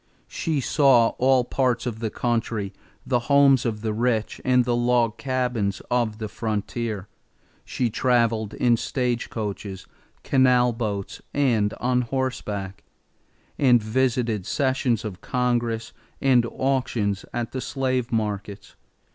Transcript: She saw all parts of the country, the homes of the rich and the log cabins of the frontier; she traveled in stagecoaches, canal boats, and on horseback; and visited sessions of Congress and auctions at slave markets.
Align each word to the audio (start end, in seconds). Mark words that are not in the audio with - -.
She 0.27 0.61
saw 0.61 1.09
all 1.19 1.43
parts 1.43 1.85
of 1.85 1.99
the 1.99 2.09
country, 2.09 2.73
the 3.05 3.19
homes 3.29 3.67
of 3.67 3.81
the 3.81 3.93
rich 3.93 4.41
and 4.43 4.65
the 4.65 4.75
log 4.75 5.19
cabins 5.19 5.79
of 5.91 6.17
the 6.17 6.27
frontier; 6.27 7.07
she 7.63 7.91
traveled 7.91 8.55
in 8.55 8.77
stagecoaches, 8.77 9.85
canal 10.23 10.73
boats, 10.73 11.21
and 11.35 11.75
on 11.75 12.01
horseback; 12.01 12.83
and 13.59 13.79
visited 13.83 14.47
sessions 14.47 15.05
of 15.05 15.21
Congress 15.21 15.93
and 16.19 16.47
auctions 16.49 17.23
at 17.31 17.53
slave 17.61 18.11
markets. 18.11 18.75